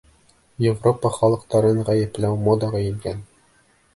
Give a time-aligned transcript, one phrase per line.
[0.67, 3.21] Европа халыҡтарын ғәйепләү модаға ингән.